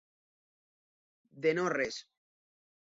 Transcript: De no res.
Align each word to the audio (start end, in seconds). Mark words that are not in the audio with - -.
De 1.47 1.55
no 1.61 1.69
res. 1.77 2.03